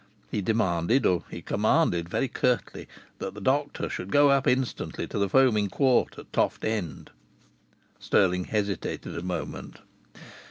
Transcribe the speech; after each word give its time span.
He 0.31 0.41
demanded, 0.41 1.05
or 1.05 1.25
he 1.29 1.43
commanded, 1.43 2.09
very 2.09 2.27
curtly, 2.27 2.87
that 3.19 3.35
the 3.35 3.39
doctor 3.39 3.87
should 3.87 4.09
go 4.09 4.31
up 4.31 4.47
instantly 4.47 5.05
to 5.05 5.19
the 5.19 5.29
Foaming 5.29 5.69
Quart 5.69 6.17
at 6.17 6.33
Toft 6.33 6.65
End. 6.65 7.11
Stirling 7.99 8.45
hesitated 8.45 9.15
a 9.15 9.21
moment. 9.21 9.77